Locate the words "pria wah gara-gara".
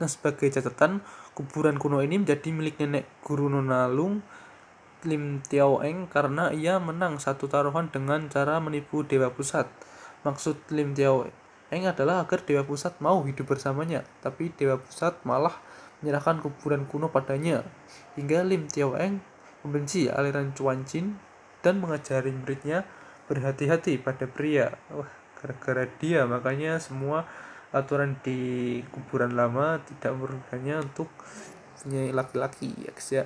24.28-25.88